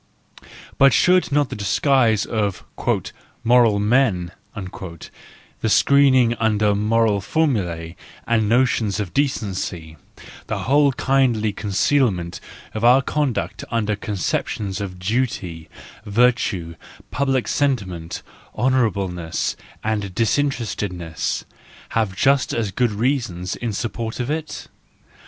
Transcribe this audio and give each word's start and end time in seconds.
But 0.79 0.93
should 0.93 1.31
not 1.31 1.49
the 1.51 1.55
disguise 1.55 2.25
of" 2.25 2.63
moral 3.43 3.77
men," 3.79 4.31
the 4.55 5.69
screening 5.69 6.33
under 6.37 6.73
moral 6.73 7.21
formulae 7.21 7.95
and 8.25 8.49
notions 8.49 8.99
of 8.99 9.13
decency, 9.13 9.97
the 10.47 10.61
whole 10.63 10.91
kindly 10.93 11.53
concealment 11.53 12.39
of 12.73 12.83
our 12.83 13.03
conduct 13.03 13.63
under 13.69 13.95
conceptions 13.95 14.81
of 14.81 14.97
duty, 14.97 15.69
virtue, 16.03 16.73
public 17.11 17.47
sentiment, 17.47 18.23
honourableness, 18.57 19.55
and 19.83 20.15
disinter 20.15 20.65
294 20.65 20.65
THE 20.65 20.93
JOYFUL 20.95 21.03
WISDOM, 21.03 21.45
V 21.45 21.49
estedness, 21.53 21.89
have 21.89 22.15
just 22.15 22.53
as 22.55 22.71
good 22.71 22.91
reasons 22.91 23.55
in 23.55 23.71
support 23.71 24.19
of 24.19 24.31
it? 24.31 24.67